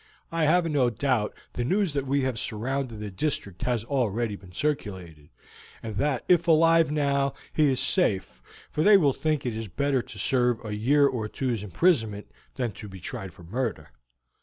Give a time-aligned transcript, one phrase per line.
[0.31, 4.51] I have no doubt the news that we have surrounded the district has already been
[4.51, 5.29] circulated,
[5.83, 8.41] and that if alive now he is safe,
[8.71, 12.71] for they will think it is better to suffer a year or two's imprisonment than
[12.71, 13.91] to be tried for murder.